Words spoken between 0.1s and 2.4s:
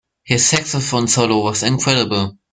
His saxophone solo was incredible.